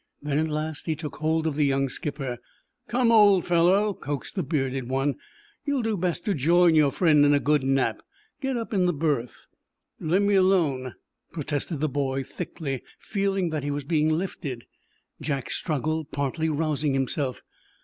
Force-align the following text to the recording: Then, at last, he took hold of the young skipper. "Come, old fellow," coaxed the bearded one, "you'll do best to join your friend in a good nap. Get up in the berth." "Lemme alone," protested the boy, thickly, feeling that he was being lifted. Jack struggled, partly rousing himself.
Then, 0.23 0.39
at 0.39 0.47
last, 0.47 0.87
he 0.87 0.95
took 0.95 1.17
hold 1.17 1.45
of 1.45 1.55
the 1.55 1.63
young 1.63 1.87
skipper. 1.87 2.39
"Come, 2.87 3.11
old 3.11 3.45
fellow," 3.45 3.93
coaxed 3.93 4.33
the 4.33 4.41
bearded 4.41 4.89
one, 4.89 5.13
"you'll 5.63 5.83
do 5.83 5.95
best 5.95 6.25
to 6.25 6.33
join 6.33 6.73
your 6.73 6.89
friend 6.91 7.23
in 7.23 7.35
a 7.35 7.39
good 7.39 7.61
nap. 7.63 8.01
Get 8.41 8.57
up 8.57 8.73
in 8.73 8.87
the 8.87 8.93
berth." 8.93 9.45
"Lemme 9.99 10.33
alone," 10.33 10.95
protested 11.31 11.81
the 11.81 11.87
boy, 11.87 12.23
thickly, 12.23 12.81
feeling 12.97 13.51
that 13.51 13.61
he 13.61 13.69
was 13.69 13.83
being 13.83 14.09
lifted. 14.09 14.65
Jack 15.21 15.51
struggled, 15.51 16.09
partly 16.11 16.49
rousing 16.49 16.95
himself. 16.95 17.43